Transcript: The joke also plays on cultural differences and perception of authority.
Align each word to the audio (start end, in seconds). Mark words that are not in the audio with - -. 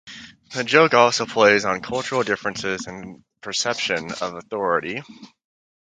The 0.55 0.63
joke 0.63 0.95
also 0.95 1.27
plays 1.27 1.63
on 1.63 1.81
cultural 1.81 2.23
differences 2.23 2.87
and 2.87 3.23
perception 3.43 4.11
of 4.11 4.33
authority. 4.33 5.03